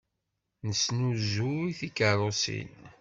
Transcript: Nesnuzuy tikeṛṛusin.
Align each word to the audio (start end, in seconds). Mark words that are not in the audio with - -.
Nesnuzuy 0.67 1.67
tikeṛṛusin. 1.79 2.71